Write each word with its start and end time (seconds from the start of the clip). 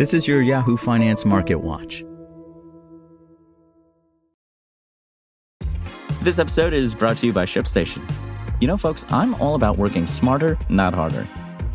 This 0.00 0.14
is 0.14 0.26
your 0.26 0.40
Yahoo 0.40 0.78
Finance 0.78 1.26
Market 1.26 1.56
Watch. 1.56 2.02
This 6.22 6.38
episode 6.38 6.72
is 6.72 6.94
brought 6.94 7.18
to 7.18 7.26
you 7.26 7.34
by 7.34 7.44
ShipStation. 7.44 8.10
You 8.62 8.68
know, 8.68 8.78
folks, 8.78 9.04
I'm 9.10 9.34
all 9.34 9.56
about 9.56 9.76
working 9.76 10.06
smarter, 10.06 10.56
not 10.70 10.94
harder. 10.94 11.28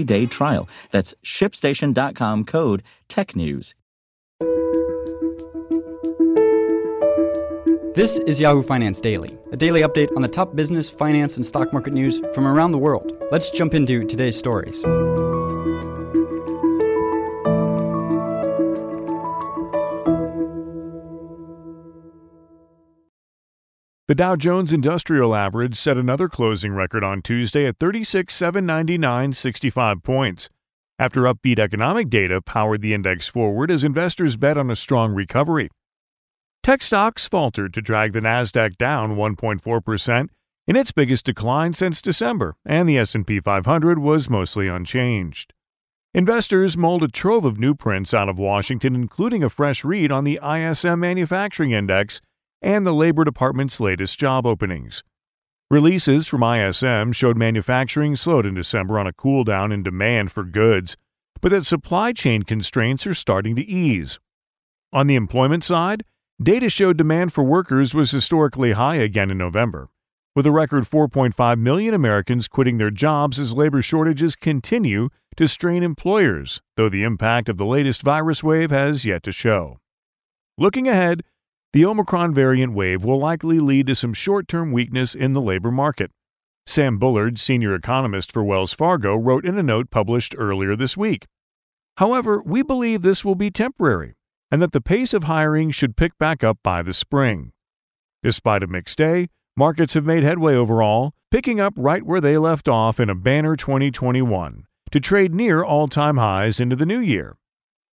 day 0.00 0.26
trial. 0.26 0.68
That's 0.90 1.14
shipstation.com 1.22 2.44
code 2.44 2.82
TechNews. 3.08 3.74
This 7.94 8.18
is 8.20 8.40
Yahoo 8.40 8.62
Finance 8.62 9.02
Daily, 9.02 9.38
a 9.52 9.56
daily 9.56 9.82
update 9.82 10.08
on 10.16 10.22
the 10.22 10.28
top 10.28 10.56
business, 10.56 10.88
finance, 10.88 11.36
and 11.36 11.44
stock 11.44 11.74
market 11.74 11.92
news 11.92 12.22
from 12.32 12.46
around 12.46 12.72
the 12.72 12.78
world. 12.78 13.12
Let's 13.30 13.50
jump 13.50 13.74
into 13.74 14.06
today's 14.06 14.38
stories. 14.38 14.82
The 24.12 24.16
Dow 24.16 24.36
Jones 24.36 24.74
Industrial 24.74 25.34
Average 25.34 25.74
set 25.74 25.96
another 25.96 26.28
closing 26.28 26.74
record 26.74 27.02
on 27.02 27.22
Tuesday 27.22 27.64
at 27.64 27.78
36,799.65 27.78 30.02
points. 30.02 30.50
After 30.98 31.22
upbeat 31.22 31.58
economic 31.58 32.10
data 32.10 32.42
powered 32.42 32.82
the 32.82 32.92
index 32.92 33.26
forward 33.26 33.70
as 33.70 33.84
investors 33.84 34.36
bet 34.36 34.58
on 34.58 34.70
a 34.70 34.76
strong 34.76 35.14
recovery. 35.14 35.70
Tech 36.62 36.82
stocks 36.82 37.26
faltered 37.26 37.72
to 37.72 37.80
drag 37.80 38.12
the 38.12 38.20
Nasdaq 38.20 38.76
down 38.76 39.16
1.4% 39.16 40.28
in 40.66 40.76
its 40.76 40.92
biggest 40.92 41.24
decline 41.24 41.72
since 41.72 42.02
December, 42.02 42.54
and 42.66 42.86
the 42.86 42.98
S&P 42.98 43.40
500 43.40 43.98
was 43.98 44.28
mostly 44.28 44.68
unchanged. 44.68 45.54
Investors 46.12 46.76
mulled 46.76 47.02
a 47.02 47.08
trove 47.08 47.46
of 47.46 47.58
new 47.58 47.74
prints 47.74 48.12
out 48.12 48.28
of 48.28 48.38
Washington 48.38 48.94
including 48.94 49.42
a 49.42 49.48
fresh 49.48 49.82
read 49.82 50.12
on 50.12 50.24
the 50.24 50.38
ISM 50.42 51.00
Manufacturing 51.00 51.70
Index 51.70 52.20
and 52.62 52.86
the 52.86 52.92
Labor 52.92 53.24
Department's 53.24 53.80
latest 53.80 54.18
job 54.18 54.46
openings. 54.46 55.02
Releases 55.70 56.28
from 56.28 56.42
ISM 56.42 57.12
showed 57.12 57.36
manufacturing 57.36 58.14
slowed 58.14 58.46
in 58.46 58.54
December 58.54 58.98
on 58.98 59.06
a 59.06 59.12
cool 59.12 59.42
down 59.42 59.72
in 59.72 59.82
demand 59.82 60.30
for 60.30 60.44
goods, 60.44 60.96
but 61.40 61.50
that 61.50 61.64
supply 61.64 62.12
chain 62.12 62.42
constraints 62.42 63.06
are 63.06 63.14
starting 63.14 63.56
to 63.56 63.62
ease. 63.62 64.20
On 64.92 65.06
the 65.06 65.16
employment 65.16 65.64
side, 65.64 66.04
data 66.42 66.68
showed 66.68 66.96
demand 66.96 67.32
for 67.32 67.42
workers 67.42 67.94
was 67.94 68.10
historically 68.10 68.72
high 68.72 68.96
again 68.96 69.30
in 69.30 69.38
November, 69.38 69.88
with 70.36 70.46
a 70.46 70.52
record 70.52 70.84
4.5 70.84 71.58
million 71.58 71.94
Americans 71.94 72.48
quitting 72.48 72.78
their 72.78 72.90
jobs 72.90 73.38
as 73.38 73.54
labor 73.54 73.82
shortages 73.82 74.36
continue 74.36 75.08
to 75.36 75.48
strain 75.48 75.82
employers, 75.82 76.60
though 76.76 76.88
the 76.88 77.02
impact 77.02 77.48
of 77.48 77.56
the 77.56 77.64
latest 77.64 78.02
virus 78.02 78.44
wave 78.44 78.70
has 78.70 79.04
yet 79.04 79.22
to 79.22 79.32
show. 79.32 79.78
Looking 80.58 80.86
ahead, 80.86 81.22
the 81.72 81.86
Omicron 81.86 82.34
variant 82.34 82.74
wave 82.74 83.02
will 83.02 83.18
likely 83.18 83.58
lead 83.58 83.86
to 83.86 83.94
some 83.94 84.12
short 84.12 84.46
term 84.46 84.72
weakness 84.72 85.14
in 85.14 85.32
the 85.32 85.40
labor 85.40 85.70
market. 85.70 86.10
Sam 86.66 86.98
Bullard, 86.98 87.38
senior 87.38 87.74
economist 87.74 88.30
for 88.30 88.44
Wells 88.44 88.72
Fargo, 88.72 89.16
wrote 89.16 89.44
in 89.44 89.58
a 89.58 89.62
note 89.62 89.90
published 89.90 90.34
earlier 90.36 90.76
this 90.76 90.96
week. 90.96 91.26
However, 91.96 92.42
we 92.44 92.62
believe 92.62 93.02
this 93.02 93.24
will 93.24 93.34
be 93.34 93.50
temporary 93.50 94.14
and 94.50 94.60
that 94.60 94.72
the 94.72 94.80
pace 94.82 95.14
of 95.14 95.24
hiring 95.24 95.70
should 95.70 95.96
pick 95.96 96.16
back 96.18 96.44
up 96.44 96.58
by 96.62 96.82
the 96.82 96.92
spring. 96.92 97.52
Despite 98.22 98.62
a 98.62 98.66
mixed 98.66 98.98
day, 98.98 99.28
markets 99.56 99.94
have 99.94 100.04
made 100.04 100.22
headway 100.22 100.54
overall, 100.54 101.14
picking 101.30 101.58
up 101.58 101.72
right 101.76 102.02
where 102.02 102.20
they 102.20 102.36
left 102.36 102.68
off 102.68 103.00
in 103.00 103.08
a 103.08 103.14
banner 103.14 103.56
2021 103.56 104.64
to 104.90 105.00
trade 105.00 105.34
near 105.34 105.64
all 105.64 105.88
time 105.88 106.18
highs 106.18 106.60
into 106.60 106.76
the 106.76 106.86
new 106.86 107.00
year. 107.00 107.36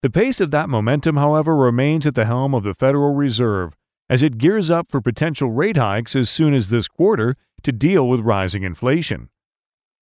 The 0.00 0.10
pace 0.10 0.40
of 0.40 0.52
that 0.52 0.68
momentum, 0.68 1.16
however, 1.16 1.56
remains 1.56 2.06
at 2.06 2.14
the 2.14 2.24
helm 2.24 2.54
of 2.54 2.62
the 2.62 2.74
Federal 2.74 3.14
Reserve 3.14 3.74
as 4.08 4.22
it 4.22 4.38
gears 4.38 4.70
up 4.70 4.88
for 4.88 5.00
potential 5.00 5.50
rate 5.50 5.76
hikes 5.76 6.14
as 6.14 6.30
soon 6.30 6.54
as 6.54 6.70
this 6.70 6.86
quarter 6.86 7.34
to 7.64 7.72
deal 7.72 8.08
with 8.08 8.20
rising 8.20 8.62
inflation. 8.62 9.28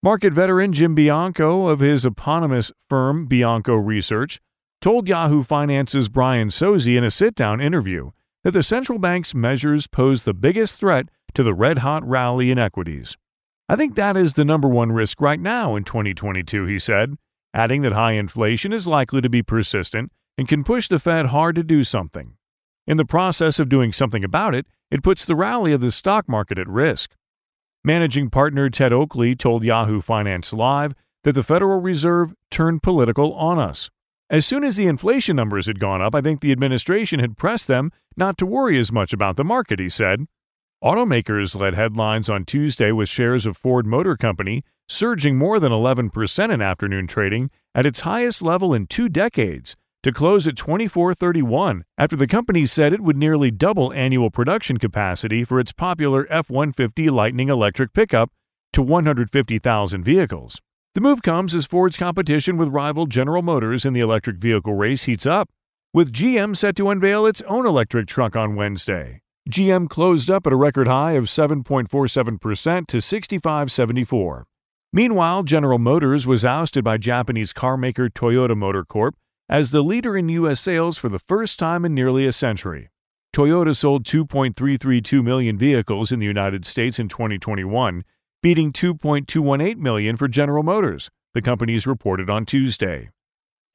Market 0.03 0.35
veteran 0.35 0.75
Jim 0.75 0.95
Bianco 0.95 1.69
of 1.69 1.81
his 1.81 2.05
eponymous 2.05 2.71
firm 2.91 3.25
Bianco 3.25 3.75
Research 3.75 4.39
told 4.83 5.09
Yahoo 5.09 5.43
Finance's 5.43 6.11
Brian 6.11 6.49
Sozzi 6.49 6.99
in 6.99 7.03
a 7.03 7.11
sit 7.11 7.35
down 7.35 7.63
interview 7.63 8.11
that 8.45 8.51
the 8.51 8.63
central 8.63 8.99
bank's 8.99 9.35
measures 9.35 9.87
pose 9.87 10.25
the 10.25 10.35
biggest 10.35 10.79
threat 10.79 11.07
to 11.33 11.43
the 11.43 11.55
red 11.55 11.79
hot 11.79 12.07
rally 12.07 12.51
in 12.51 12.59
equities. 12.59 13.17
I 13.67 13.77
think 13.77 13.97
that 13.97 14.15
is 14.15 14.35
the 14.35 14.45
number 14.45 14.69
one 14.69 14.93
risk 14.93 15.23
right 15.23 15.41
now 15.41 15.75
in 15.75 15.85
2022, 15.85 16.67
he 16.67 16.79
said 16.79 17.17
adding 17.57 17.81
that 17.81 17.93
high 17.93 18.13
inflation 18.13 18.71
is 18.71 18.87
likely 18.87 19.23
to 19.23 19.31
be 19.31 19.43
persistent 19.43 20.13
and 20.37 20.47
can 20.47 20.63
push 20.63 20.89
the 20.89 20.99
Fed 20.99 21.27
hard 21.27 21.57
to 21.57 21.63
do 21.63 21.83
something. 21.83 22.35
In 22.87 22.99
the 22.99 23.07
process 23.07 23.59
of 23.59 23.71
doing 23.71 23.95
something 23.95 24.23
about 24.23 24.55
it, 24.55 24.67
it 24.91 25.03
puts 25.03 25.25
the 25.25 25.35
rally 25.35 25.73
of 25.73 25.81
the 25.81 25.91
stock 25.91 26.29
market 26.29 26.59
at 26.59 26.69
risk. 26.69 27.17
Managing 27.83 28.29
partner 28.29 28.69
Ted 28.69 28.93
Oakley 28.93 29.35
told 29.35 29.65
Yahoo 29.65 30.03
Finance 30.03 30.53
Live 30.53 30.93
that 31.25 31.33
the 31.33 31.43
Federal 31.43 31.81
Reserve 31.81 32.35
turned 32.51 32.83
political 32.83 33.33
on 33.33 33.59
us. 33.59 33.89
As 34.29 34.45
soon 34.45 34.63
as 34.63 34.77
the 34.77 34.87
inflation 34.87 35.35
numbers 35.35 35.67
had 35.67 35.81
gone 35.81 36.03
up, 36.03 36.15
I 36.15 36.21
think 36.21 36.41
the 36.41 36.53
administration 36.53 37.21
had 37.21 37.39
pressed 37.39 37.69
them 37.69 37.91
not 38.19 38.37
to 38.39 38.47
worry 38.47 38.79
as 38.79 38.93
much 38.93 39.15
about 39.15 39.37
the 39.37 39.45
market, 39.45 39.81
he 39.81 39.89
said. 39.89 40.27
Automakers 40.87 41.61
led 41.61 41.75
headlines 41.75 42.31
on 42.31 42.45
Tuesday 42.45 42.93
with 42.93 43.09
shares 43.09 43.45
of 43.45 43.57
Ford 43.57 43.89
Motor 43.89 44.17
Company 44.17 44.63
surging 44.89 45.37
more 45.37 45.59
than 45.59 45.73
11% 45.73 46.55
in 46.55 46.63
afternoon 46.63 47.09
trading 47.09 47.51
at 47.75 47.85
its 47.85 48.03
highest 48.03 48.41
level 48.41 48.73
in 48.73 48.87
two 48.87 49.09
decades 49.09 49.75
to 50.05 50.13
close 50.13 50.47
at 50.47 50.55
2431 50.55 51.83
after 51.99 52.15
the 52.15 52.29
company 52.29 52.65
said 52.65 52.93
it 52.93 53.01
would 53.01 53.17
nearly 53.17 53.51
double 53.51 53.93
annual 53.95 54.31
production 54.31 54.77
capacity 54.77 55.43
for 55.43 55.59
its 55.59 55.73
popular 55.73 56.25
F-150 56.31 57.11
Lightning 57.11 57.49
electric 57.49 57.93
pickup 57.93 58.31
to 58.73 58.81
150,000 58.81 60.05
vehicles. 60.05 60.61
The 60.95 61.01
move 61.01 61.21
comes 61.21 61.53
as 61.53 61.67
Ford's 61.67 61.97
competition 61.97 62.57
with 62.57 62.69
rival 62.69 63.07
General 63.07 63.43
Motors 63.43 63.85
in 63.85 63.93
the 63.93 63.99
electric 63.99 64.37
vehicle 64.37 64.75
race 64.75 65.03
heats 65.03 65.27
up, 65.27 65.51
with 65.93 66.13
GM 66.13 66.57
set 66.57 66.77
to 66.77 66.91
unveil 66.91 67.27
its 67.27 67.43
own 67.43 67.67
electric 67.67 68.07
truck 68.07 68.37
on 68.37 68.55
Wednesday. 68.55 69.21
GM 69.49 69.89
closed 69.89 70.29
up 70.29 70.45
at 70.47 70.53
a 70.53 70.57
record 70.57 70.89
high 70.89 71.13
of 71.13 71.27
7.47% 71.27 72.87
to 72.89 72.97
65.74. 72.97 74.43
Meanwhile, 74.93 75.43
General 75.45 75.79
Motors 75.79 76.27
was 76.27 76.45
ousted 76.45 76.83
by 76.83 76.97
Japanese 76.97 77.53
carmaker 77.53 78.09
Toyota 78.09 78.57
Motor 78.57 78.85
Corp 78.85 79.15
as 79.49 79.71
the 79.71 79.83
leader 79.83 80.17
in 80.17 80.29
U.S. 80.31 80.61
sales 80.61 80.99
for 80.99 81.09
the 81.09 81.21
first 81.21 81.61
time 81.61 81.85
in 81.85 81.95
nearly 81.95 82.27
a 82.27 82.33
century. 82.33 82.89
Toyota 83.33 83.77
sold 83.77 84.05
2.332 84.05 85.23
million 85.23 85.57
vehicles 85.57 86.11
in 86.11 86.19
the 86.19 86.27
United 86.27 86.65
States 86.65 86.99
in 86.99 87.09
2021, 87.09 88.03
beating 88.43 88.73
2.218 88.73 89.77
million 89.77 90.17
for 90.17 90.27
General 90.27 90.65
Motors, 90.65 91.09
the 91.35 91.43
companies 91.43 91.87
reported 91.87 92.29
on 92.29 92.47
Tuesday. 92.47 93.11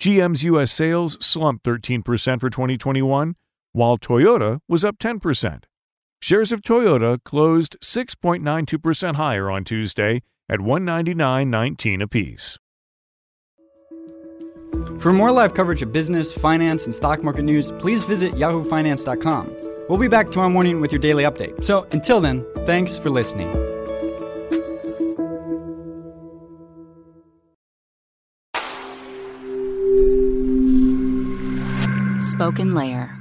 GM's 0.01 0.43
U.S. 0.43 0.71
sales 0.71 1.23
slumped 1.25 1.63
13% 1.63 2.03
for 2.41 2.49
2021, 2.49 3.35
while 3.73 3.97
Toyota 3.97 4.59
was 4.67 4.83
up 4.85 4.97
10%. 4.97 5.63
Shares 6.21 6.51
of 6.51 6.61
Toyota 6.61 7.17
closed 7.23 7.77
6.92% 7.81 9.15
higher 9.15 9.49
on 9.49 9.63
Tuesday 9.63 10.21
at 10.47 10.59
199.19 10.59 12.01
apiece. 12.03 12.57
For 14.99 15.11
more 15.11 15.31
live 15.31 15.53
coverage 15.53 15.81
of 15.81 15.91
business, 15.91 16.31
finance, 16.31 16.85
and 16.85 16.95
stock 16.95 17.23
market 17.23 17.43
news, 17.43 17.71
please 17.79 18.03
visit 18.03 18.33
yahoofinance.com. 18.33 19.55
We'll 19.89 19.97
be 19.97 20.07
back 20.07 20.29
tomorrow 20.31 20.49
morning 20.49 20.79
with 20.79 20.91
your 20.91 20.99
daily 20.99 21.23
update. 21.23 21.63
So 21.63 21.87
until 21.91 22.21
then, 22.21 22.45
thanks 22.65 22.97
for 22.97 23.09
listening. 23.09 23.51
SpokenLayer. 32.19 33.20